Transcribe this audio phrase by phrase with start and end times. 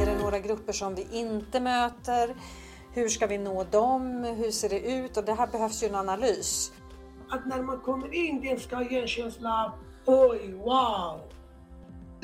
[0.00, 2.36] Är det några grupper som vi inte möter?
[2.92, 4.24] Hur ska vi nå dem?
[4.24, 5.16] Hur ser det ut?
[5.16, 6.72] Och det här behövs ju en analys.
[7.28, 9.72] Att när man kommer in, det ska ge en känsla av
[10.04, 11.20] oj, wow.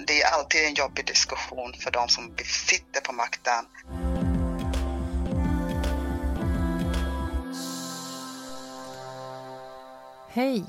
[0.06, 2.34] Det är alltid en jobbig diskussion för de som
[2.68, 3.66] sitter på makten.
[10.28, 10.64] Hej!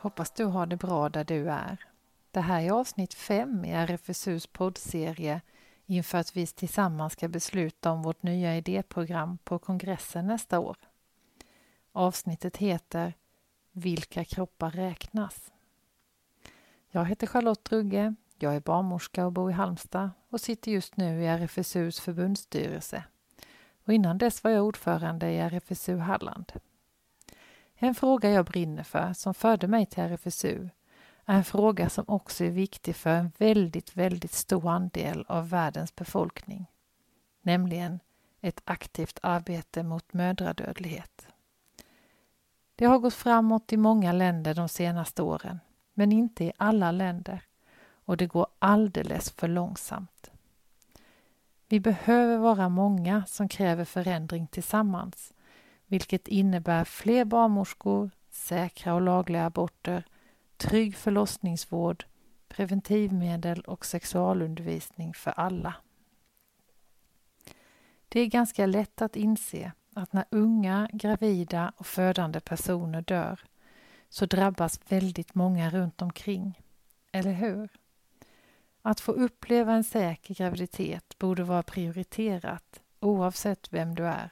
[0.00, 1.93] Hoppas du har det bra där du är.
[2.34, 5.40] Det här är avsnitt 5 i RFSUs poddserie
[5.86, 10.76] inför att vi tillsammans ska besluta om vårt nya idéprogram på kongressen nästa år.
[11.92, 13.14] Avsnittet heter
[13.72, 15.52] Vilka kroppar räknas?
[16.90, 21.22] Jag heter Charlotte Rugge, jag är barnmorska och bor i Halmstad och sitter just nu
[21.22, 23.04] i RFSUs förbundsstyrelse.
[23.84, 26.52] Och innan dess var jag ordförande i RFSU Halland.
[27.74, 30.68] En fråga jag brinner för, som förde mig till RFSU,
[31.26, 35.96] är en fråga som också är viktig för en väldigt, väldigt stor andel av världens
[35.96, 36.66] befolkning.
[37.42, 38.00] Nämligen
[38.40, 41.26] ett aktivt arbete mot mödradödlighet.
[42.76, 45.60] Det har gått framåt i många länder de senaste åren,
[45.94, 47.42] men inte i alla länder
[48.04, 50.30] och det går alldeles för långsamt.
[51.68, 55.32] Vi behöver vara många som kräver förändring tillsammans
[55.86, 60.04] vilket innebär fler barnmorskor, säkra och lagliga aborter,
[60.64, 62.04] trygg förlossningsvård,
[62.48, 65.74] preventivmedel och sexualundervisning för alla.
[68.08, 73.40] Det är ganska lätt att inse att när unga, gravida och födande personer dör
[74.08, 76.60] så drabbas väldigt många runt omkring.
[77.12, 77.68] Eller hur?
[78.82, 84.30] Att få uppleva en säker graviditet borde vara prioriterat oavsett vem du är.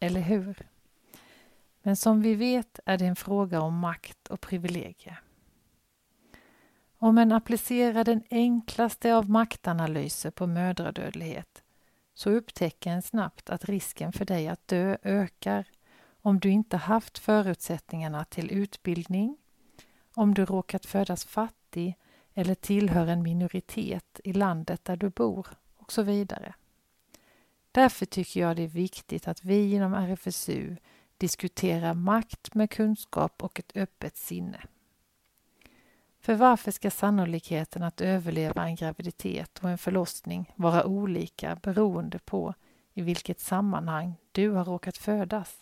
[0.00, 0.68] Eller hur?
[1.82, 5.22] Men som vi vet är det en fråga om makt och privilegier.
[7.02, 11.62] Om en applicerar den enklaste av maktanalyser på mödradödlighet
[12.14, 15.64] så upptäcker en snabbt att risken för dig att dö ökar
[16.20, 19.36] om du inte haft förutsättningarna till utbildning,
[20.14, 21.98] om du råkat födas fattig
[22.34, 25.46] eller tillhör en minoritet i landet där du bor
[25.76, 26.54] och så vidare.
[27.72, 30.76] Därför tycker jag det är viktigt att vi inom RFSU
[31.16, 34.60] diskuterar makt med kunskap och ett öppet sinne.
[36.22, 42.54] För varför ska sannolikheten att överleva en graviditet och en förlossning vara olika beroende på
[42.94, 45.58] i vilket sammanhang du har råkat födas?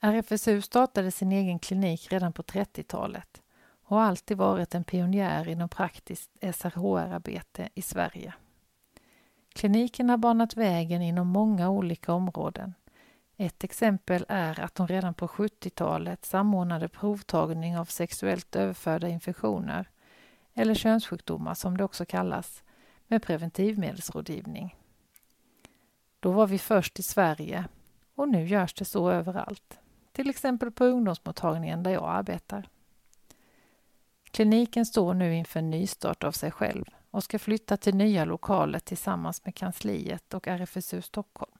[0.00, 3.42] RFSU startade sin egen klinik redan på 30-talet
[3.84, 8.34] och har alltid varit en pionjär inom praktiskt SRHR-arbete i Sverige.
[9.52, 12.74] Kliniken har banat vägen inom många olika områden
[13.40, 19.90] ett exempel är att de redan på 70-talet samordnade provtagning av sexuellt överförda infektioner,
[20.54, 22.62] eller könssjukdomar som det också kallas,
[23.06, 24.76] med preventivmedelsrådgivning.
[26.20, 27.64] Då var vi först i Sverige
[28.14, 29.78] och nu görs det så överallt,
[30.12, 32.68] till exempel på ungdomsmottagningen där jag arbetar.
[34.30, 38.78] Kliniken står nu inför en nystart av sig själv och ska flytta till nya lokaler
[38.78, 41.57] tillsammans med kansliet och RFSU Stockholm.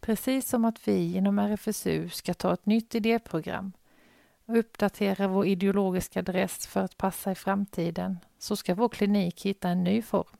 [0.00, 3.72] Precis som att vi inom RFSU ska ta ett nytt idéprogram
[4.46, 9.68] och uppdatera vår ideologiska adress för att passa i framtiden så ska vår klinik hitta
[9.68, 10.36] en ny form.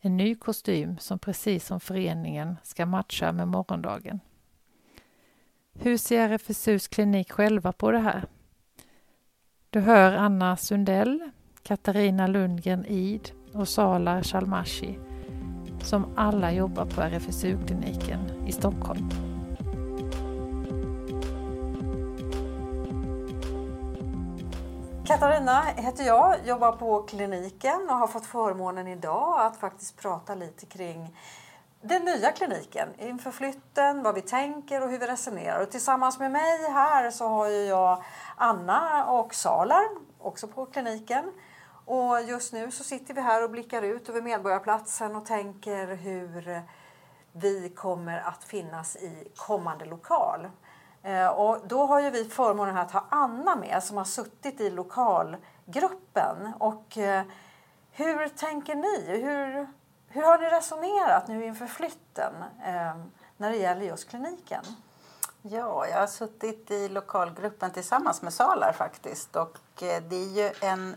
[0.00, 4.20] En ny kostym som precis som föreningen ska matcha med morgondagen.
[5.74, 8.24] Hur ser RFSUs klinik själva på det här?
[9.70, 11.30] Du hör Anna Sundell,
[11.62, 15.11] Katarina Lundgren Id och Salar Shalmashi
[15.84, 19.10] som alla jobbar på RFSU-kliniken i Stockholm.
[25.06, 30.66] Katarina heter jag, jobbar på kliniken och har fått förmånen idag att faktiskt prata lite
[30.66, 31.16] kring
[31.82, 35.62] den nya kliniken inför flytten, vad vi tänker och hur vi resonerar.
[35.62, 38.02] Och tillsammans med mig här så har jag
[38.36, 39.84] Anna och Salar,
[40.18, 41.32] också på kliniken.
[41.92, 46.62] Och just nu så sitter vi här och blickar ut över Medborgarplatsen och tänker hur
[47.32, 50.48] vi kommer att finnas i kommande lokal.
[51.02, 54.70] Eh, och då har ju vi förmånen att ha Anna med som har suttit i
[54.70, 56.52] lokalgruppen.
[56.58, 57.24] Och eh,
[57.90, 59.20] hur tänker ni?
[59.20, 59.66] Hur,
[60.08, 62.32] hur har ni resonerat nu inför flytten
[62.64, 62.96] eh,
[63.36, 64.64] när det gäller just kliniken?
[65.42, 70.96] Ja, jag har suttit i lokalgruppen tillsammans med Salar faktiskt och det är ju en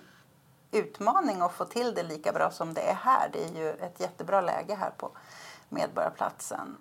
[0.72, 3.30] utmaning att få till det lika bra som det är här.
[3.34, 5.12] Det är ju ett jättebra läge här på
[5.70, 6.78] Medborgarplatsen.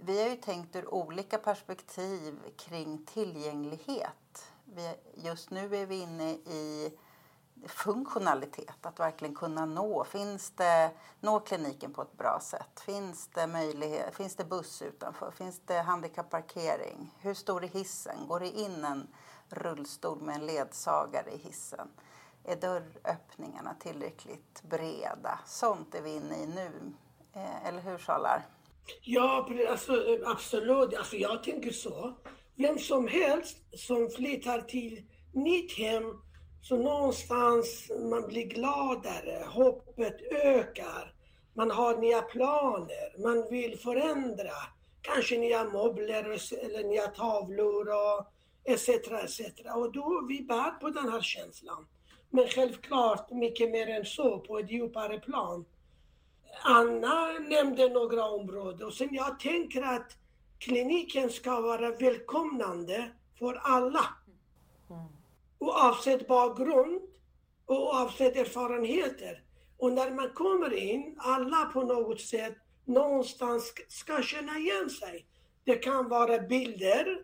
[0.00, 4.52] Vi har ju tänkt ur olika perspektiv kring tillgänglighet.
[4.64, 6.92] Vi, just nu är vi inne i
[7.66, 10.04] funktionalitet, att verkligen kunna nå.
[10.04, 10.90] Finns det,
[11.20, 12.80] nå kliniken på ett bra sätt?
[12.80, 15.30] Finns det, möjlighet, finns det buss utanför?
[15.30, 17.14] Finns det handikapparkering?
[17.18, 18.16] Hur stor är hissen?
[18.28, 19.08] Går det in en
[19.48, 21.88] rullstol med en ledsagare i hissen?
[22.44, 25.38] Är dörröppningarna tillräckligt breda?
[25.46, 26.92] Sånt är vi inne i nu.
[27.32, 28.46] Eh, eller hur, Salar?
[29.02, 30.94] Ja, alltså, eh, absolut.
[30.94, 32.14] Alltså, jag tänker så.
[32.56, 35.02] Vem som helst som flyttar till
[35.32, 36.20] nytt hem
[36.62, 41.14] så någonstans man blir gladare, hoppet ökar,
[41.54, 44.54] man har nya planer, man vill förändra.
[45.02, 46.24] Kanske nya möbler
[46.64, 48.26] eller nya tavlor och
[48.64, 48.88] etc.
[48.88, 49.40] etc.
[49.74, 51.86] Och då vi bär på den här känslan.
[52.30, 55.64] Men självklart mycket mer än så på ett djupare plan.
[56.62, 60.16] Anna nämnde några områden och sen jag tänker att
[60.58, 64.04] kliniken ska vara välkomnande för alla.
[64.90, 65.20] Mm
[65.60, 67.02] oavsett bakgrund
[67.66, 69.42] och oavsett erfarenheter.
[69.78, 75.26] Och när man kommer in, alla på något sätt någonstans ska känna igen sig.
[75.64, 77.18] Det kan vara bilder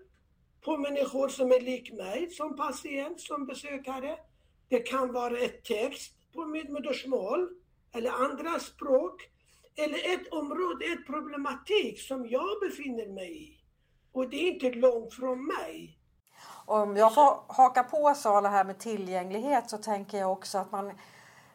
[0.64, 4.19] på människor som är lik mig som patient, som besökare.
[4.69, 7.49] Det kan vara ett text på mitt modersmål
[7.93, 9.23] eller andra språk.
[9.77, 13.61] Eller ett område, ett problematik som jag befinner mig i.
[14.13, 15.99] Och det är inte långt från mig.
[16.67, 20.93] Om jag får haka på Sala här med tillgänglighet så tänker jag också att man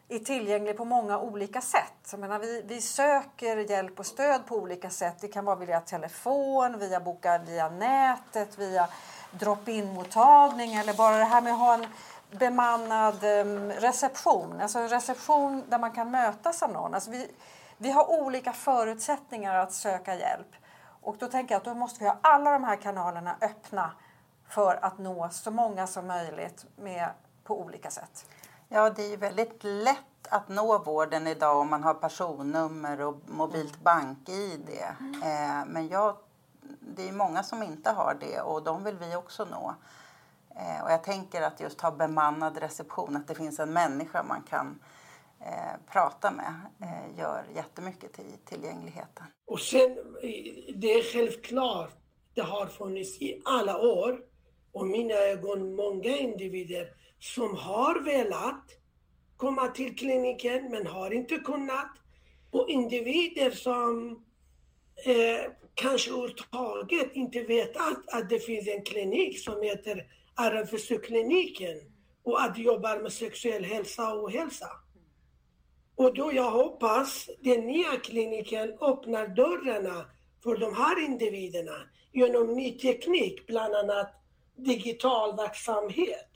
[0.08, 2.08] är tillgänglig på många olika sätt.
[2.10, 5.16] Jag menar, vi, vi söker hjälp och stöd på olika sätt.
[5.20, 8.88] Det kan vara via telefon, via boka via nätet, via
[9.30, 11.86] drop-in-mottagning eller bara det här med att ha en
[12.38, 14.60] bemannad um, reception.
[14.60, 16.94] Alltså en reception där man kan mötas av någon.
[16.94, 17.30] Alltså vi,
[17.76, 20.56] vi har olika förutsättningar att söka hjälp.
[21.02, 23.90] Och då tänker jag att då måste vi ha alla de här kanalerna öppna
[24.48, 27.08] för att nå så många som möjligt med,
[27.44, 28.26] på olika sätt.
[28.68, 33.16] Ja, det är ju väldigt lätt att nå vården idag om man har personnummer och
[33.26, 33.84] mobilt mm.
[33.84, 34.70] bank-id.
[35.00, 35.22] Mm.
[35.22, 36.16] Eh, men jag,
[36.80, 39.74] det är många som inte har det och de vill vi också nå.
[40.56, 44.42] Eh, och jag tänker att just ha bemannad reception, att det finns en människa man
[44.42, 44.82] kan
[45.40, 49.26] eh, prata med, eh, gör jättemycket till tillgängligheten.
[49.46, 49.90] Och sen,
[50.22, 51.92] eh, det är självklart,
[52.34, 54.20] det har funnits i alla år
[54.72, 56.88] och mina ögon många individer
[57.18, 58.64] som har velat
[59.36, 61.90] komma till kliniken men har inte kunnat.
[62.50, 64.10] Och individer som
[65.04, 70.06] eh, kanske överhuvudtaget inte vet att, att det finns en klinik som heter
[70.36, 71.76] RFSU-kliniken
[72.24, 74.70] och att jobbar med sexuell hälsa och ohälsa.
[75.96, 80.06] Och då jag hoppas den nya kliniken öppnar dörrarna
[80.42, 81.76] för de här individerna
[82.12, 84.12] genom ny teknik, bland annat
[84.56, 86.30] digital verksamhet.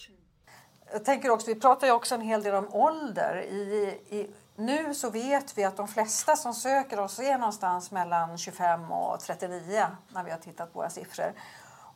[0.93, 3.43] Jag tänker också, vi pratar ju också en hel del om ålder.
[3.43, 4.27] I, i,
[4.57, 9.21] nu så vet vi att de flesta som söker oss är någonstans mellan 25 och
[9.21, 11.33] 39 när vi har tittat på våra siffror.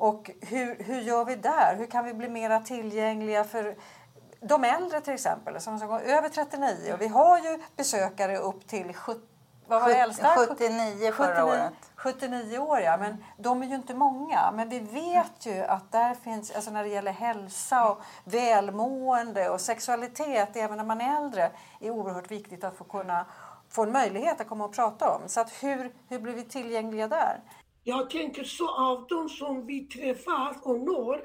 [0.00, 1.76] Och hur, hur gör vi där?
[1.76, 3.76] Hur kan vi bli mer tillgängliga för
[4.40, 6.92] de äldre till exempel, som går över 39?
[6.92, 9.20] Och vi har ju besökare upp till 70
[9.66, 10.34] vad var äldsta?
[10.36, 11.72] 79 förra 79, året.
[11.96, 12.96] 79 år, ja.
[12.96, 14.52] Men de är ju inte många.
[14.54, 19.60] Men vi vet ju att där finns, alltså när det gäller hälsa och välmående och
[19.60, 21.50] sexualitet, även när man är äldre,
[21.80, 23.26] är oerhört viktigt att få kunna
[23.68, 25.28] få en möjlighet att komma och prata om.
[25.28, 27.40] Så att hur, hur blir vi tillgängliga där?
[27.84, 31.24] Jag tänker så av de som vi träffar och når,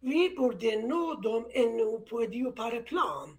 [0.00, 3.38] vi borde nå dem ännu på ett djupare plan.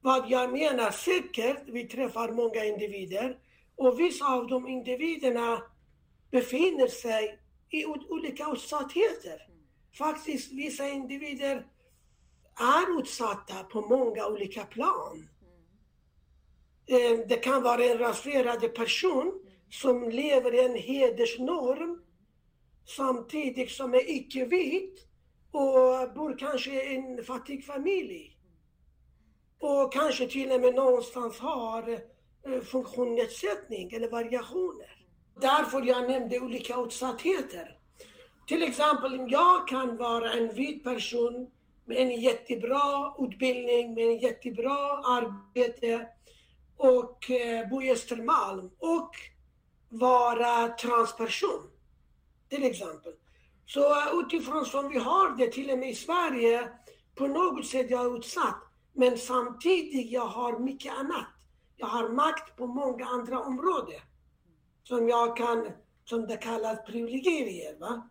[0.00, 3.38] Vad jag menar säkert, vi träffar många individer
[3.76, 5.62] och vissa av de individerna
[6.30, 7.38] befinner sig
[7.70, 9.48] i olika utsattheter.
[9.98, 11.66] Faktiskt, vissa individer
[12.56, 15.28] är utsatta på många olika plan.
[16.86, 19.41] Eh, det kan vara en rasifierad person
[19.72, 22.02] som lever i en hedersnorm
[22.96, 25.06] samtidigt som är icke-vit
[25.50, 28.36] och bor kanske i en fattig familj
[29.58, 31.90] och kanske till och med någonstans har
[32.46, 35.06] eh, funktionsnedsättning eller variationer.
[35.40, 37.78] Därför jag nämnde olika utsattheter.
[38.46, 41.50] Till exempel, jag kan vara en vit person
[41.84, 46.08] med en jättebra utbildning, med en jättebra arbete
[46.76, 49.10] och eh, bo i Östermalm och
[49.92, 51.70] vara transperson.
[52.48, 53.12] Till exempel.
[53.66, 56.68] Så utifrån som vi har det till och med i Sverige,
[57.14, 58.62] på något sätt jag är utsatt.
[58.92, 61.26] Men samtidigt jag har mycket annat.
[61.76, 64.00] Jag har makt på många andra områden.
[64.82, 65.68] Som jag kan,
[66.04, 67.78] som det kallas, privilegier.
[67.80, 68.08] Va?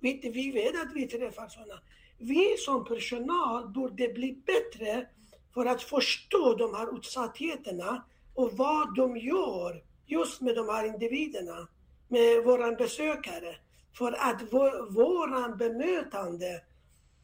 [0.00, 1.80] Vi, vi vet att vi träffar sådana.
[2.18, 5.08] vi som personal borde bli bättre
[5.54, 8.04] för att förstå de här utsattheterna
[8.34, 11.68] och vad de gör just med de här individerna,
[12.08, 13.56] med våra besökare.
[13.98, 16.62] För att vår, våran bemötande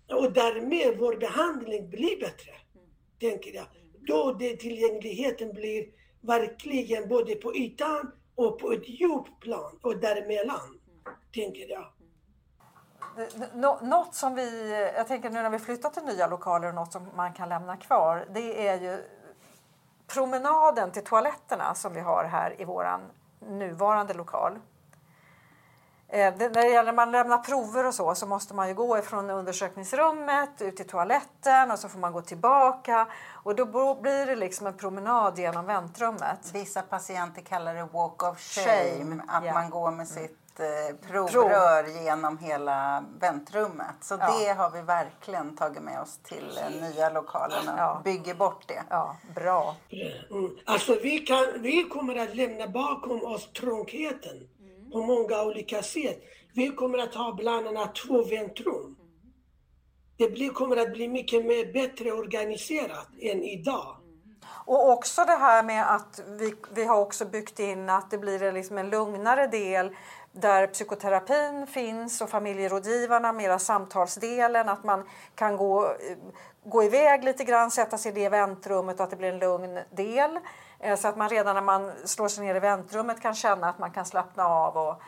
[0.09, 2.51] och därmed vår behandling blir bättre,
[3.21, 3.67] tänker jag.
[4.07, 5.87] Då det tillgängligheten blir
[6.21, 10.79] verkligen både på ytan och på ett djupt plan och däremellan,
[11.35, 11.87] tänker jag.
[13.55, 16.93] Nå- Något som vi, jag tänker nu när vi flyttar till nya lokaler och något
[16.93, 18.99] som man kan lämna kvar, det är ju
[20.07, 23.01] promenaden till toaletterna som vi har här i våran
[23.41, 24.59] nuvarande lokal.
[26.09, 28.75] Eh, det, när det gäller när man lämnar prover och så, så måste man ju
[28.75, 34.27] gå ifrån undersökningsrummet ut till toaletten och så får man gå tillbaka och då blir
[34.27, 36.51] det liksom en promenad genom väntrummet.
[36.53, 39.53] Vissa patienter kallar det walk of shame, Shame, att ja.
[39.53, 43.97] man går med sitt eh, provrör genom hela väntrummet.
[44.01, 44.39] Så Ja.
[44.39, 48.01] det har vi verkligen tagit med oss till eh, nya lokalerna och Ja.
[48.05, 48.83] bygger bort det.
[48.91, 49.77] Ja, bra.
[50.31, 50.51] Mm.
[50.65, 54.49] Alltså vi, kan, vi kommer att lämna bakom oss trångheten
[54.93, 56.19] på många olika sätt.
[56.55, 58.97] Vi kommer att ha bland annat två väntrum.
[60.19, 63.97] Det blir, kommer att bli mycket mer bättre organiserat än idag.
[64.67, 68.43] Och också det här med att vi, vi har också byggt in att det blir
[68.43, 69.97] en liksom en lugnare del
[70.37, 76.17] där psykoterapin finns och familjerådgivarna, mera samtalsdelen, att man kan gå, eh,
[76.65, 79.81] gå iväg lite grann, sätta sig i det väntrummet och att det blir en lugn
[79.91, 80.39] del.
[80.81, 83.79] Eh, Så att man redan när man slår sig ner i väntrummet kan känna att
[83.79, 85.03] man kan slappna av och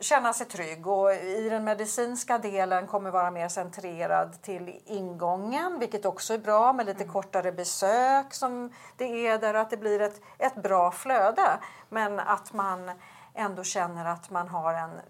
[0.00, 0.86] känna sig trygg.
[0.86, 6.72] Och I den medicinska delen kommer vara mer centrerad till ingången vilket också är bra
[6.72, 11.58] med lite kortare besök som det är där att det blir ett, ett bra flöde.
[11.88, 12.90] Men att man
[13.34, 15.00] ändå känner att man har en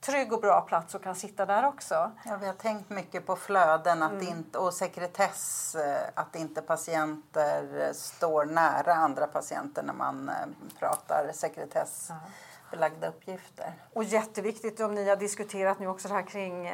[0.00, 2.10] trygg och bra plats och kan sitta där också.
[2.24, 4.28] Ja, vi har tänkt mycket på flöden att Mm.
[4.28, 10.34] inte, och sekretess, eh, att inte patienter eh, står nära andra patienter när man eh,
[10.78, 13.72] pratar sekretessbelagda uppgifter.
[13.92, 16.72] Och jätteviktigt om ni har diskuterat nu också det här kring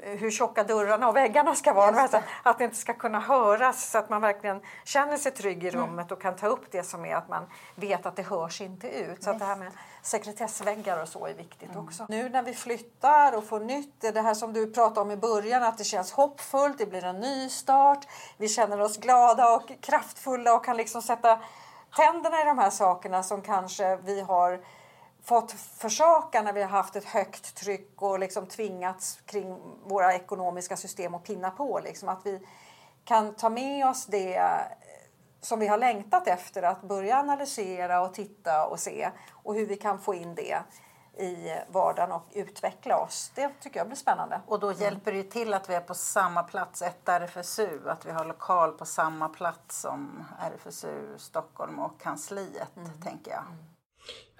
[0.00, 2.00] hur tjocka dörrarna och väggarna ska vara.
[2.00, 5.70] Alltså, att det inte ska kunna höras så att man verkligen känner sig trygg i
[5.70, 8.88] rummet och kan ta upp det som är att man vet att det hörs inte
[8.88, 9.22] ut.
[9.24, 9.72] Så att det här med
[10.06, 12.06] sekretessväggar och så är viktigt också.
[12.08, 15.62] Nu när vi flyttar och får nytt, det här som du pratade om i början
[15.62, 18.06] att det känns hoppfullt, det blir en ny start.
[18.36, 21.40] Vi känner oss glada och kraftfulla och kan liksom sätta
[21.96, 24.64] tänderna i de här sakerna som kanske vi har
[25.24, 30.76] fått försaka när vi har haft ett högt tryck och liksom tvingats kring våra ekonomiska
[30.76, 31.80] system och pinna på.
[31.84, 32.08] Liksom.
[32.08, 32.40] Att vi
[33.04, 34.50] kan ta med oss det
[35.44, 39.76] som vi har längtat efter, att börja analysera och titta och se och hur vi
[39.76, 40.58] kan få in det
[41.18, 43.32] i vardagen och utveckla oss.
[43.34, 44.40] Det tycker jag blir spännande.
[44.46, 48.06] Och då hjälper det ju till att vi är på samma plats, ett RFSU, att
[48.06, 52.70] vi har lokal på samma plats som RFSU Stockholm och kansliet,
[53.02, 53.44] tänker jag.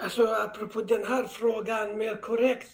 [0.03, 2.71] Alltså apropå den här frågan mer korrekt.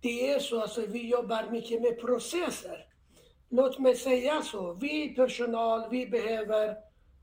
[0.00, 2.86] Det är så alltså vi jobbar mycket med processer.
[3.50, 4.72] Låt mig säga så.
[4.72, 6.76] Vi personal, vi behöver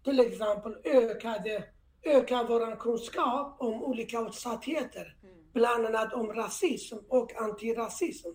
[0.03, 1.63] till exempel ökade,
[2.03, 5.15] öka vår kunskap om olika utsattheter.
[5.53, 8.29] Bland annat om rasism och antirasism.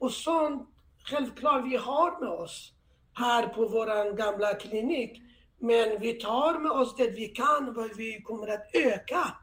[0.00, 0.68] Och sånt
[1.04, 2.72] självklart vi har med oss
[3.14, 5.22] här på vår gamla klinik.
[5.58, 9.36] Men vi tar med oss det vi kan och vi kommer att öka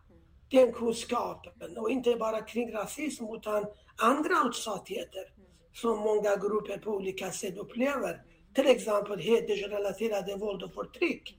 [0.51, 3.65] den kunskapen och inte bara kring rasism utan
[3.97, 5.33] andra utsattheter
[5.73, 8.21] som många grupper på olika sätt upplever.
[8.55, 11.38] Till exempel hedersrelaterade våld och förtryck.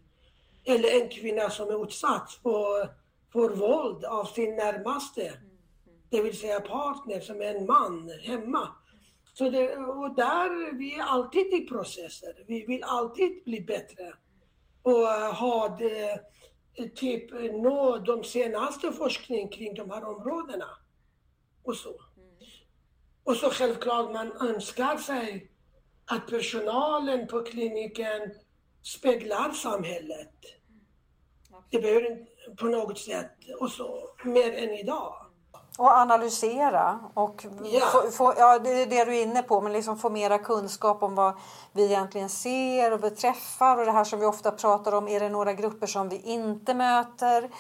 [0.64, 2.95] Eller en kvinna som är utsatt för,
[3.33, 5.33] för våld av sin närmaste,
[6.11, 8.69] det vill säga partner som är en man hemma.
[9.35, 12.45] Så det, och där, vi är alltid i processer.
[12.47, 14.12] Vi vill alltid bli bättre
[14.83, 16.21] och ha det,
[16.95, 20.69] typ nå de senaste forskning kring de här områdena.
[21.62, 22.00] Och så.
[23.25, 25.50] Och så självklart man önskar sig
[26.05, 28.35] att personalen på kliniken
[28.83, 30.33] speglar samhället.
[31.71, 35.15] Det behöver inte på något sätt och så mer än idag.
[35.79, 37.81] Och analysera och Ja.
[37.81, 41.03] få, få, ja, det är det du är inne på, men liksom få mera kunskap
[41.03, 41.39] om vad
[41.73, 45.09] vi egentligen ser och beträffar och det här som vi ofta pratar om.
[45.09, 47.51] Är det några grupper som vi inte möter?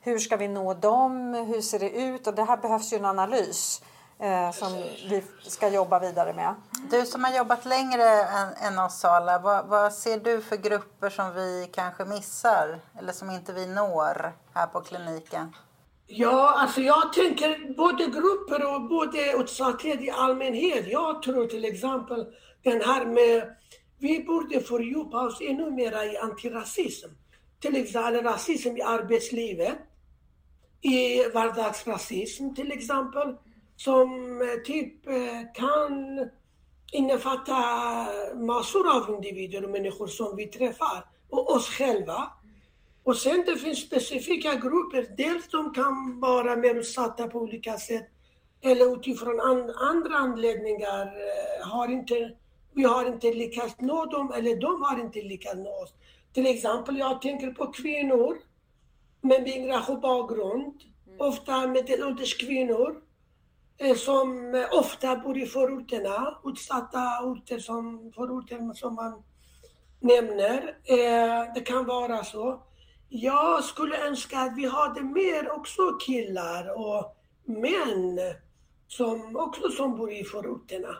[0.00, 1.34] Hur ska vi nå dem?
[1.34, 2.26] Hur ser det ut?
[2.26, 3.82] Och det här behövs ju en analys
[4.18, 4.72] eh, som
[5.08, 6.54] vi ska jobba vidare med.
[6.90, 11.10] Du som har jobbat längre än, än oss Sala, vad, vad ser du för grupper
[11.10, 15.52] som vi kanske missar eller som inte vi når här på kliniken?
[16.06, 20.86] Ja, alltså jag tänker både grupper och både utsatthet i allmänhet.
[20.88, 22.26] Jag tror till exempel
[22.62, 23.56] den här med,
[23.98, 27.08] vi borde fördjupa oss ännu mer i antirasism.
[27.60, 29.78] Till exempel rasism i arbetslivet,
[30.82, 33.36] i vardagsrasism till exempel,
[33.76, 36.18] som eh, typ eh, kan
[36.92, 37.56] innefatta
[38.34, 42.30] massor av individer och människor som vi träffar och oss själva.
[43.02, 48.08] Och sen det finns specifika grupper, dels de kan vara mer utsatta på olika sätt
[48.62, 52.32] eller utifrån an, andra anledningar eh, har inte,
[52.74, 55.94] vi har inte lyckats nå dem eller de har inte lyckats nå oss.
[56.32, 58.38] Till exempel, jag tänker på kvinnor
[59.20, 60.74] med migrationsbakgrund,
[61.06, 61.20] mm.
[61.20, 63.02] ofta medelålders kvinnor
[63.78, 69.22] Eh, som eh, ofta bor i förorterna, utsatta orter som förorter som man
[70.00, 70.76] nämner.
[70.84, 72.62] Eh, det kan vara så.
[73.08, 78.20] Jag skulle önska att vi hade mer också killar och män
[78.88, 80.96] som också som bor i förorterna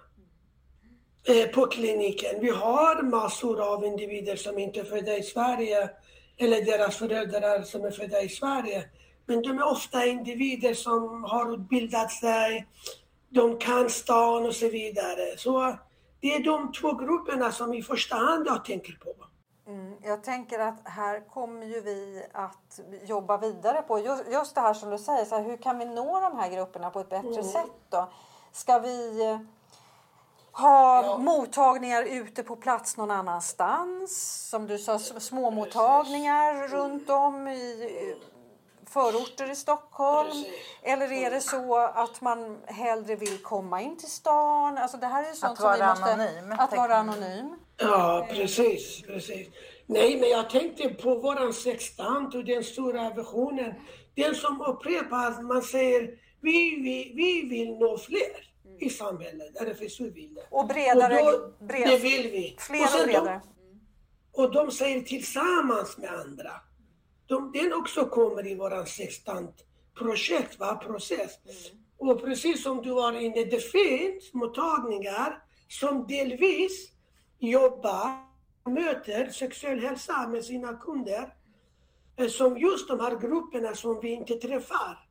[1.54, 2.40] på kliniken.
[2.40, 5.90] Vi har massor av individer som inte är födda i Sverige
[6.38, 8.84] eller deras föräldrar som är födda i Sverige.
[9.26, 12.66] Men de är ofta individer som har utbildat sig,
[13.28, 15.36] de kan stan och så vidare.
[15.38, 15.76] Så
[16.20, 19.26] det är de två grupperna som i första hand jag tänker på.
[19.66, 24.60] Mm, jag tänker att här kommer ju vi att jobba vidare på just, just det
[24.60, 27.08] här som du säger, så här, hur kan vi nå de här grupperna på ett
[27.08, 27.44] bättre mm.
[27.44, 28.08] sätt då?
[28.52, 29.38] Ska vi eh,
[30.52, 31.18] ha ja.
[31.18, 34.48] mottagningar ute på plats någon annanstans?
[34.50, 38.16] Som du sa, småmottagningar runt om i
[38.90, 40.30] förorter i Stockholm?
[40.30, 40.48] Precis.
[40.82, 44.78] Eller är det så att man hellre vill komma in till stan?
[44.78, 46.52] Alltså det här är sånt att vara som vi måste, anonym.
[46.58, 47.56] Att vara anonym.
[47.76, 49.48] Ja, precis, precis.
[49.86, 53.74] Nej, men jag tänkte på våran sextant och den stora visionen.
[54.14, 58.46] Den som upprepas, man säger vi, vi, vi vill nå fler
[58.80, 60.46] i samhället, RFSU vill det.
[60.50, 61.22] Och bredare.
[61.22, 62.56] Och då, bred, det vill vi.
[62.58, 63.40] Fler och, och bredare.
[64.32, 66.50] De, och de säger tillsammans med andra.
[67.26, 70.76] De, den också kommer i våran sextant-projekt, va?
[70.76, 71.38] process.
[71.44, 71.86] Mm.
[71.98, 76.92] Och precis som du var inne, det finns mottagningar som delvis
[77.38, 78.26] jobbar,
[78.70, 81.34] möter sexuell hälsa med sina kunder
[82.16, 85.06] eh, som just de här grupperna som vi inte träffar.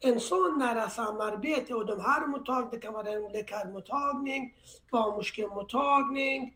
[0.00, 4.54] En sån nära samarbete och de här mottagningarna, det kan vara en läkarmottagning,
[4.90, 6.55] barnmorskemottagning,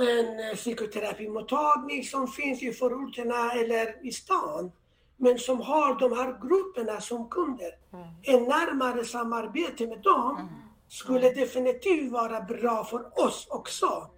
[0.00, 4.72] en eh, psykoterapimottagning som finns i förorterna eller i stan
[5.18, 7.72] men som har de här grupperna som kunder.
[7.92, 8.06] Mm.
[8.22, 10.48] En närmare samarbete med dem mm.
[10.88, 14.10] skulle definitivt vara bra för oss också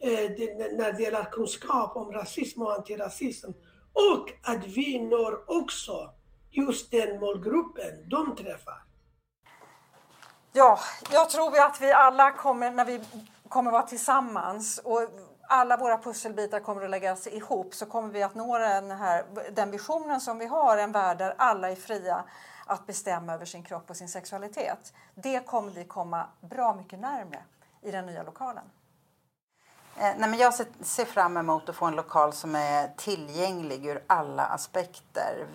[0.00, 0.30] eh,
[0.76, 3.50] när det gäller kunskap om rasism och antirasism.
[3.92, 6.10] Och att vi når också
[6.50, 8.82] just den målgruppen de träffar.
[10.52, 10.78] Ja,
[11.12, 13.00] jag tror att vi alla kommer, när vi
[13.48, 15.00] kommer vara tillsammans och
[15.48, 19.70] alla våra pusselbitar kommer att läggas ihop så kommer vi att nå den, här, den
[19.70, 22.24] visionen som vi har, en värld där alla är fria
[22.66, 24.92] att bestämma över sin kropp och sin sexualitet.
[25.14, 27.44] Det kommer vi komma bra mycket närmare
[27.82, 28.64] i den nya lokalen.
[29.98, 34.02] Eh, nej, men jag ser fram emot att få en lokal som är tillgänglig ur
[34.06, 35.46] alla aspekter.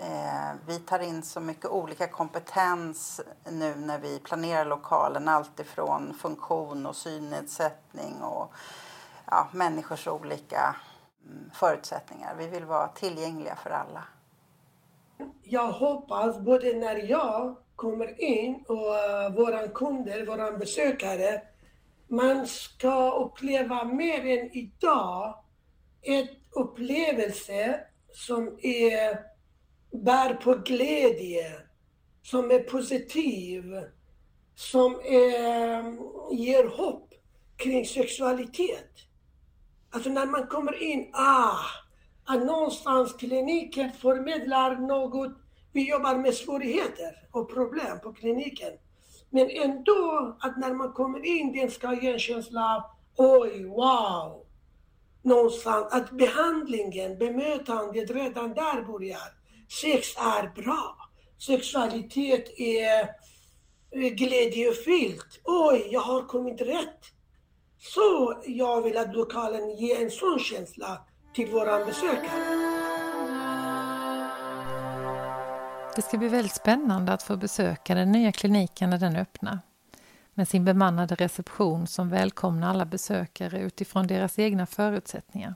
[0.00, 5.28] Eh, vi tar in så mycket olika kompetens nu när vi planerar lokalen.
[5.28, 8.52] Alltifrån funktion och synnedsättning och
[9.26, 10.76] ja, människors olika
[11.26, 12.34] mm, förutsättningar.
[12.38, 14.04] Vi vill vara tillgängliga för alla.
[15.42, 21.42] Jag hoppas både när jag kommer in och eh, våra kunder, våra besökare
[22.08, 25.44] man ska uppleva mer än idag
[26.02, 27.80] ett upplevelse
[28.12, 29.18] som är,
[30.04, 31.52] bär på glädje,
[32.22, 33.64] som är positiv,
[34.54, 35.82] som är,
[36.34, 37.14] ger hopp
[37.56, 38.90] kring sexualitet.
[39.90, 41.60] Alltså när man kommer in, ah,
[42.24, 45.32] att någonstans kliniken förmedlar något.
[45.72, 48.72] Vi jobbar med svårigheter och problem på kliniken.
[49.30, 52.82] Men ändå att när man kommer in, den ska ge en känsla av
[53.16, 54.44] oj, wow.
[55.22, 59.38] Någonstans att behandlingen, bemötandet redan där börjar.
[59.82, 60.96] Sex är bra.
[61.46, 63.00] Sexualitet är
[63.90, 65.40] eh, glädjefyllt.
[65.44, 67.00] Oj, jag har kommit rätt.
[67.78, 70.98] Så jag vill att lokalen ger en sån känsla
[71.34, 72.87] till våra besökare.
[75.98, 79.58] Det ska bli väldigt spännande att få besöka den nya kliniken när den öppnar
[80.34, 85.54] med sin bemannade reception som välkomnar alla besökare utifrån deras egna förutsättningar.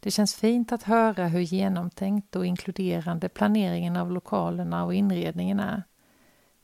[0.00, 5.82] Det känns fint att höra hur genomtänkt och inkluderande planeringen av lokalerna och inredningen är.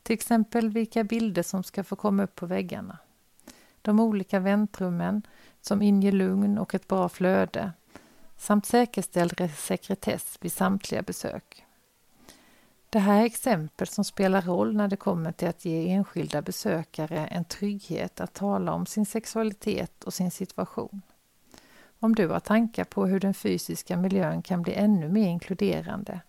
[0.03, 2.97] Till exempel vilka bilder som ska få komma upp på väggarna.
[3.81, 5.21] De olika väntrummen
[5.61, 7.71] som inger lugn och ett bra flöde
[8.37, 11.65] samt säkerställd sekretess vid samtliga besök.
[12.91, 17.27] Det här är exempel som spelar roll när det kommer till att ge enskilda besökare
[17.27, 21.01] en trygghet att tala om sin sexualitet och sin situation.
[21.99, 26.21] Om du har tankar på hur den fysiska miljön kan bli ännu mer inkluderande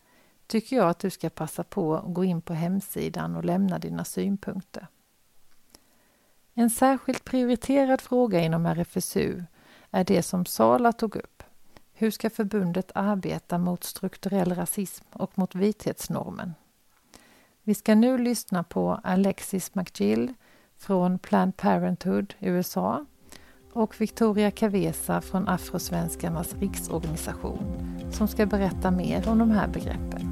[0.46, 4.04] tycker jag att du ska passa på att gå in på hemsidan och lämna dina
[4.04, 4.86] synpunkter.
[6.54, 9.42] En särskilt prioriterad fråga inom RFSU
[9.90, 11.42] är det som Sala tog upp.
[12.02, 16.54] Hur ska förbundet arbeta mot strukturell rasism och mot vithetsnormen?
[17.62, 20.34] Vi ska nu lyssna på Alexis McGill
[20.76, 23.06] från Planned Parenthood USA
[23.72, 27.64] och Victoria Cavesa från Afrosvenskarnas riksorganisation
[28.12, 30.31] som ska berätta mer om de här begreppen.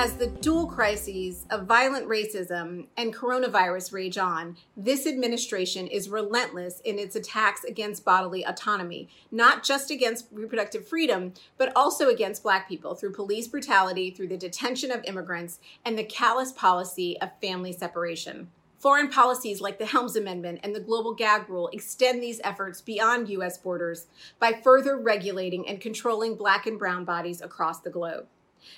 [0.00, 6.80] As the dual crises of violent racism and coronavirus rage on, this administration is relentless
[6.86, 12.66] in its attacks against bodily autonomy, not just against reproductive freedom, but also against Black
[12.66, 17.74] people through police brutality, through the detention of immigrants, and the callous policy of family
[17.74, 18.48] separation.
[18.78, 23.28] Foreign policies like the Helms Amendment and the Global Gag Rule extend these efforts beyond
[23.28, 23.58] U.S.
[23.58, 24.06] borders
[24.38, 28.26] by further regulating and controlling Black and Brown bodies across the globe.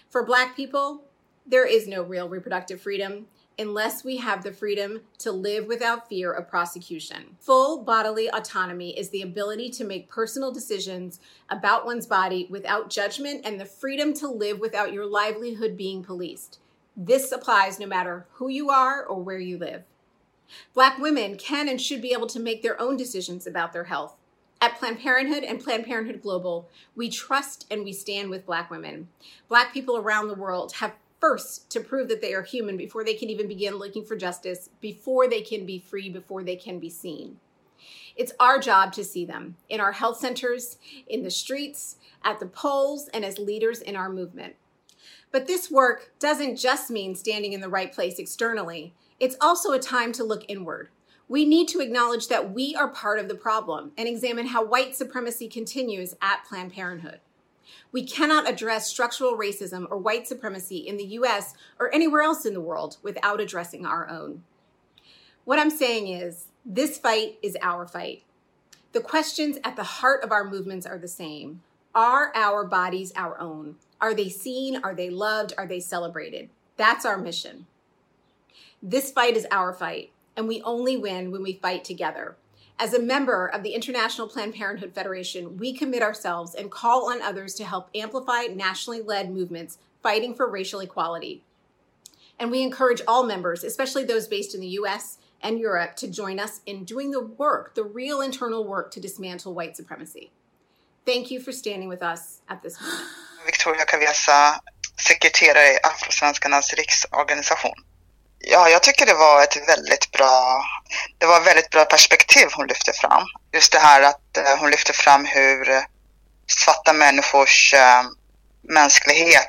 [0.09, 1.05] For Black people,
[1.47, 3.27] there is no real reproductive freedom
[3.59, 7.37] unless we have the freedom to live without fear of prosecution.
[7.41, 13.43] Full bodily autonomy is the ability to make personal decisions about one's body without judgment
[13.45, 16.59] and the freedom to live without your livelihood being policed.
[16.97, 19.83] This applies no matter who you are or where you live.
[20.75, 24.17] Black women can and should be able to make their own decisions about their health.
[24.61, 29.09] At Planned Parenthood and Planned Parenthood Global, we trust and we stand with Black women.
[29.49, 33.15] Black people around the world have first to prove that they are human before they
[33.15, 36.91] can even begin looking for justice, before they can be free, before they can be
[36.91, 37.37] seen.
[38.17, 42.47] It's our job to see them in our health centers, in the streets, at the
[42.47, 44.57] polls, and as leaders in our movement.
[45.31, 49.79] But this work doesn't just mean standing in the right place externally, it's also a
[49.79, 50.89] time to look inward.
[51.29, 54.97] We need to acknowledge that we are part of the problem and examine how white
[54.97, 57.21] supremacy continues at Planned Parenthood.
[57.91, 62.55] We cannot address structural racism or white supremacy in the US or anywhere else in
[62.55, 64.43] the world without addressing our own.
[65.45, 68.23] What I'm saying is, this fight is our fight.
[68.93, 71.63] The questions at the heart of our movements are the same.
[71.95, 73.77] Are our bodies our own?
[74.01, 74.77] Are they seen?
[74.83, 75.53] Are they loved?
[75.59, 76.51] Are they celebrated?
[76.77, 77.67] That's our mission.
[78.83, 82.37] This fight is our fight, and we only win when we fight together.
[82.83, 87.23] As a member of the International Planned Parenthood Federation, we commit ourselves and call on
[87.23, 91.45] others to help amplify nationally led movements fighting for racial equality.
[92.41, 96.41] And we encourage all members, especially those based in the US and Europe, to join
[96.41, 100.33] us in doing the work, the real internal work to dismantle white supremacy.
[101.07, 103.07] Thank you for standing with us at this moment.
[103.47, 104.59] Victoria Cavesa,
[104.99, 107.92] sekreterare i Afrosvenskarnas riksorganisation.
[108.45, 110.65] Ja, jag tycker det var ett väldigt bra,
[111.19, 113.23] det var ett väldigt bra perspektiv hon lyfte fram.
[113.53, 115.83] Just det här att eh, hon lyfte fram hur eh,
[116.47, 118.03] svarta människors eh,
[118.63, 119.49] mänsklighet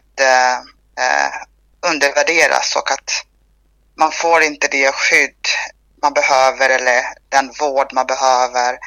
[1.87, 3.25] undervärderas och att
[3.97, 5.47] man får inte det skydd
[6.01, 8.77] man behöver eller den vård man behöver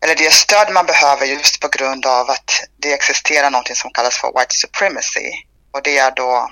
[0.00, 4.18] eller det stöd man behöver just på grund av att det existerar någonting som kallas
[4.18, 5.30] för white supremacy.
[5.72, 6.50] Och det är då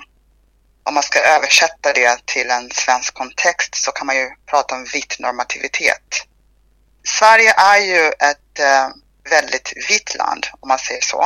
[0.87, 4.85] om man ska översätta det till en svensk kontext så kan man ju prata om
[4.93, 6.27] vit normativitet.
[7.03, 8.87] Sverige är ju ett eh,
[9.29, 11.21] väldigt vitt land om man säger så.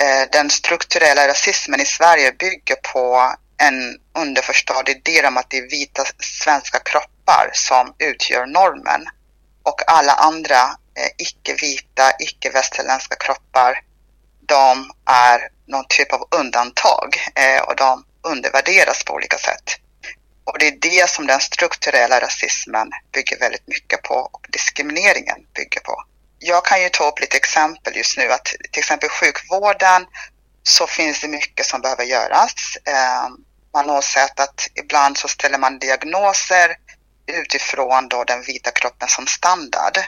[0.00, 5.70] Eh, den strukturella rasismen i Sverige bygger på en underförstådd idé om att det är
[5.70, 6.04] vita
[6.44, 9.04] svenska kroppar som utgör normen
[9.62, 10.62] och alla andra
[10.98, 13.80] eh, icke-vita, icke-västerländska kroppar
[14.46, 19.76] de är någon typ av undantag eh, och de undervärderas på olika sätt.
[20.44, 25.80] Och det är det som den strukturella rasismen bygger väldigt mycket på och diskrimineringen bygger
[25.80, 26.04] på.
[26.38, 30.06] Jag kan ju ta upp lite exempel just nu att till exempel sjukvården
[30.62, 32.76] så finns det mycket som behöver göras.
[32.84, 33.28] Eh,
[33.74, 36.76] man har sett att ibland så ställer man diagnoser
[37.26, 39.98] utifrån då den vita kroppen som standard.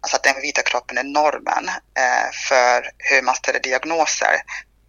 [0.00, 4.42] Alltså att den vita kroppen är normen eh, för hur man ställer diagnoser.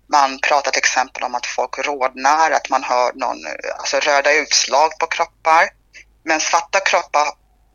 [0.07, 4.33] Man pratar till exempel om att folk rodnar, att man hör någon, eh, alltså röda
[4.33, 5.69] utslag på kroppar.
[6.23, 7.27] Men svarta kroppar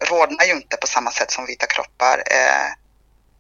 [0.05, 2.23] rodnar ju inte på samma sätt som vita kroppar.
[2.27, 2.71] Eh,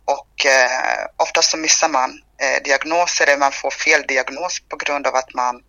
[0.04, 2.10] och eh, oftast så missar man
[2.42, 5.62] eh, diagnoser eller man får fel diagnos på grund av att man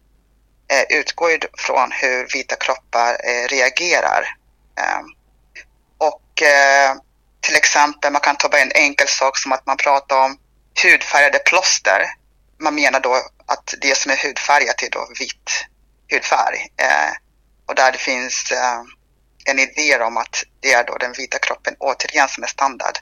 [0.72, 4.36] eh, utgår från hur vita kroppar eh, reagerar.
[4.80, 5.06] Ehm,
[5.98, 6.96] och eh,
[7.42, 10.38] till exempel, man kan ta bara en enkel sak som att man pratar om
[10.84, 12.06] hudfärgade plåster.
[12.62, 15.66] Man menar då att det som är hudfärgat är då vitt
[16.12, 16.68] hudfärg.
[16.78, 17.12] Eh,
[17.66, 18.82] och där det finns eh,
[19.46, 22.98] en idé om att det är då den vita kroppen återigen som är standard.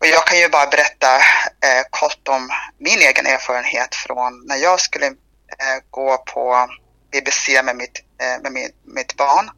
[0.00, 1.16] Och jag kan ju bara berätta
[1.66, 6.68] eh, kort om min egen erfarenhet från när jag skulle eh, gå på
[7.12, 9.50] BBC med, mitt, eh, med min, mitt barn.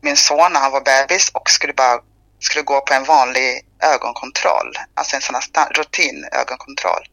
[0.00, 2.00] Min son när han var bebis och skulle bara
[2.40, 7.06] skulle gå på en vanlig ögonkontroll, alltså en sån här rutin ögonkontroll.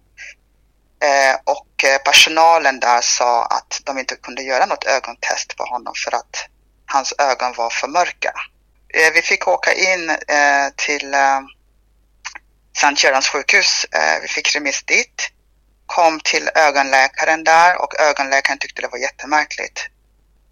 [1.03, 5.93] Eh, och eh, personalen där sa att de inte kunde göra något ögontest på honom
[6.05, 6.45] för att
[6.85, 8.33] hans ögon var för mörka.
[8.93, 10.17] Eh, vi fick åka in
[10.75, 11.41] till eh,
[12.77, 13.85] Sankt Görans sjukhus.
[14.21, 15.31] Vi fick remiss dit.
[15.85, 19.87] Kom till ögonläkaren där och ögonläkaren tyckte det var jättemärkligt.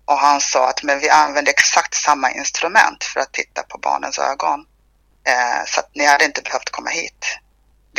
[0.05, 4.19] Och han sa att men vi använde exakt samma instrument för att titta på barnens
[4.19, 4.65] ögon.
[5.65, 7.39] Så att ni hade inte behövt komma hit.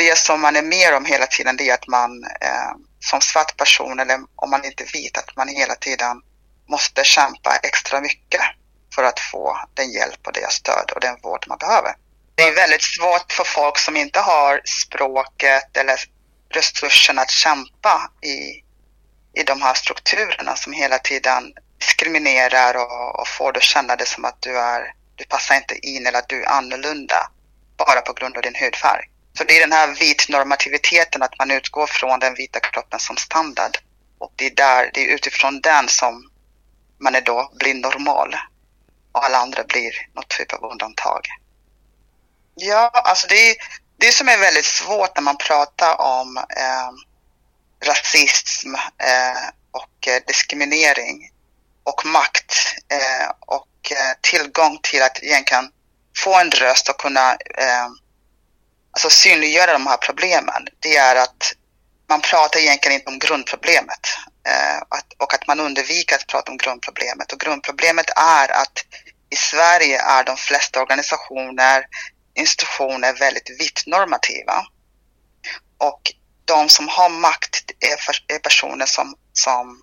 [0.05, 3.57] Det som man är med om hela tiden det är att man eh, som svart
[3.57, 6.21] person eller om man inte vet att man hela tiden
[6.69, 8.41] måste kämpa extra mycket
[8.95, 11.95] för att få den hjälp och det stöd och den vård man behöver.
[12.35, 15.99] Det är väldigt svårt för folk som inte har språket eller
[16.49, 18.37] resurserna att kämpa i,
[19.39, 24.05] i de här strukturerna som hela tiden diskriminerar och, och får dig att känna det
[24.05, 27.27] som att du, är, du passar inte in eller att du är annorlunda
[27.77, 29.05] bara på grund av din hudfärg.
[29.37, 33.77] Så det är den här vitnormativiteten, att man utgår från den vita kroppen som standard.
[34.17, 36.29] Och det är, där, det är utifrån den som
[36.97, 38.35] man är då blir normal
[39.11, 41.27] och alla andra blir något typ av undantag.
[42.55, 43.55] Ja, alltså det, är
[43.97, 46.91] det som är väldigt svårt när man pratar om eh,
[47.87, 51.29] rasism eh, och eh, diskriminering
[51.83, 55.71] och makt eh, och eh, tillgång till att egentligen
[56.17, 57.87] få en röst och kunna eh,
[58.95, 61.53] alltså synliggöra de här problemen, det är att
[62.09, 64.05] man pratar egentligen inte om grundproblemet
[64.47, 64.81] eh,
[65.17, 67.31] och att man undviker att prata om grundproblemet.
[67.31, 68.85] Och grundproblemet är att
[69.29, 71.85] i Sverige är de flesta organisationer,
[72.35, 74.65] institutioner väldigt vitt-normativa.
[75.77, 76.01] Och
[76.45, 79.81] de som har makt är, personer som, som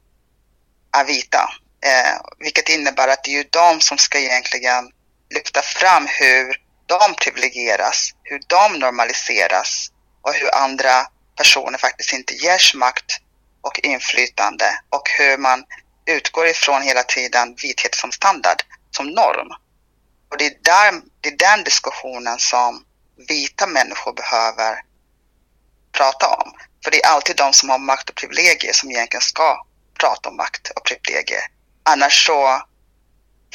[0.97, 1.51] är vita.
[1.85, 4.91] Eh, vilket innebär att det är ju de som ska egentligen
[5.35, 6.57] lyfta fram hur
[6.99, 9.91] de privilegieras, hur de normaliseras
[10.23, 13.11] och hur andra personer faktiskt inte ges makt
[13.61, 15.65] och inflytande och hur man
[16.07, 19.49] utgår ifrån hela tiden vithet som standard som norm.
[20.31, 22.85] Och det är, där, det är den diskussionen som
[23.29, 24.83] vita människor behöver
[25.93, 26.53] prata om.
[26.85, 29.67] För det är alltid de som har makt och privilegier som egentligen ska
[30.01, 31.43] prata om makt och privilegier.
[31.83, 32.63] Annars så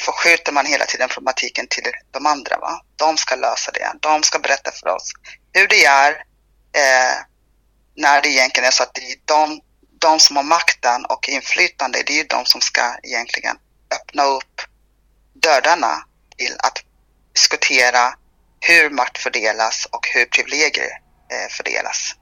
[0.00, 2.58] förskjuter man hela tiden problematiken till de andra.
[2.58, 2.80] Va?
[2.96, 3.92] De ska lösa det.
[4.00, 5.12] De ska berätta för oss
[5.52, 6.10] hur det är
[6.72, 7.16] eh,
[7.96, 9.60] när det egentligen är så att det är de,
[9.98, 13.56] de som har makten och inflytande, det är de som ska egentligen
[13.94, 14.60] öppna upp
[15.34, 16.04] dörrarna
[16.36, 16.82] till att
[17.32, 18.14] diskutera
[18.60, 20.90] hur makt fördelas och hur privilegier
[21.32, 22.14] eh, fördelas.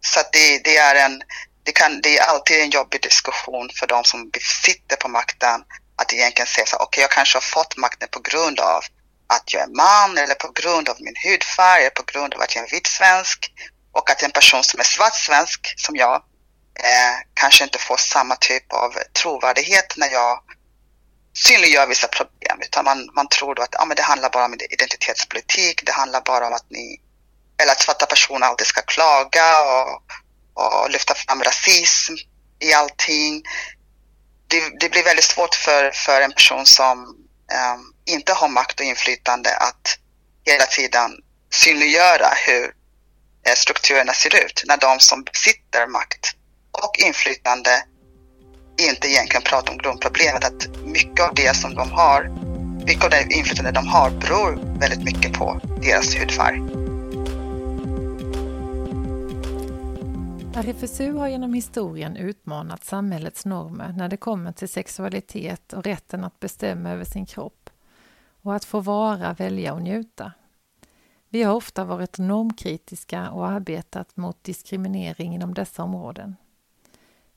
[0.00, 1.22] Så det, det, är en,
[1.62, 4.30] det, kan, det är alltid en jobbig diskussion för de som
[4.64, 5.64] sitter på makten
[5.96, 8.82] att egentligen säga så okej okay, jag kanske har fått makten på grund av
[9.26, 12.54] att jag är man eller på grund av min hudfärg eller på grund av att
[12.54, 13.52] jag är vit svensk
[13.92, 16.14] och att en person som är svart svensk som jag
[16.78, 20.40] eh, kanske inte får samma typ av trovärdighet när jag
[21.36, 24.54] synliggör vissa problem utan man, man tror då att ah, men det handlar bara om
[24.70, 27.00] identitetspolitik, det handlar bara om att ni
[27.62, 30.02] eller att svarta personer alltid ska klaga och,
[30.54, 32.14] och lyfta fram rasism
[32.60, 33.42] i allting.
[34.48, 38.86] Det, det blir väldigt svårt för, för en person som um, inte har makt och
[38.86, 39.98] inflytande att
[40.44, 41.10] hela tiden
[41.54, 42.64] synliggöra hur
[43.46, 46.32] eh, strukturerna ser ut när de som besitter makt
[46.72, 47.84] och inflytande
[48.80, 52.28] inte egentligen pratar om grundproblemet att mycket av det som de har,
[52.86, 56.73] mycket av det inflytande de har beror väldigt mycket på deras hudfärg.
[60.56, 66.40] RFSU har genom historien utmanat samhällets normer när det kommer till sexualitet och rätten att
[66.40, 67.70] bestämma över sin kropp
[68.42, 70.32] och att få vara, välja och njuta.
[71.28, 76.36] Vi har ofta varit normkritiska och arbetat mot diskriminering inom dessa områden.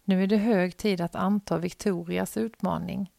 [0.04, 3.12] Nu är det hög tid att anta Victorias utmaning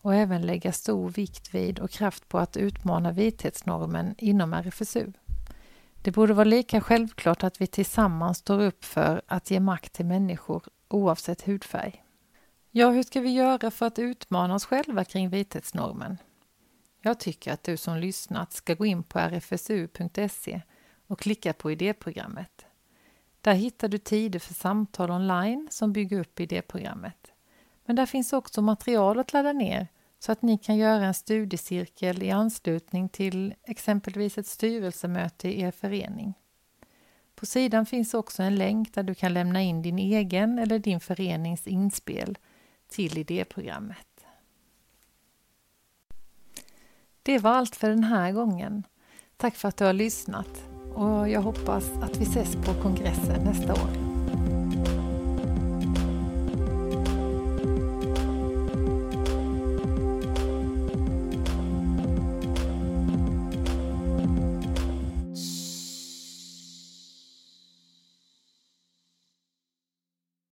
[0.00, 5.12] och även lägga stor vikt vid och kraft på att utmana vithetsnormen inom RFSU.
[6.02, 10.06] Det borde vara lika självklart att vi tillsammans står upp för att ge makt till
[10.06, 12.04] människor oavsett hudfärg.
[12.70, 16.18] Ja, hur ska vi göra för att utmana oss själva kring vithetsnormen?
[17.02, 20.60] Jag tycker att du som lyssnat ska gå in på rfsu.se
[21.06, 22.66] och klicka på idéprogrammet.
[23.40, 27.32] Där hittar du tider för samtal online som bygger upp idéprogrammet.
[27.84, 29.88] Men där finns också material att ladda ner
[30.22, 35.70] så att ni kan göra en studiecirkel i anslutning till exempelvis ett styrelsemöte i er
[35.70, 36.34] förening.
[37.34, 41.00] På sidan finns också en länk där du kan lämna in din egen eller din
[41.00, 42.38] förenings inspel
[42.88, 44.26] till idéprogrammet.
[47.22, 48.86] Det var allt för den här gången.
[49.36, 53.72] Tack för att du har lyssnat och jag hoppas att vi ses på kongressen nästa
[53.72, 54.01] år.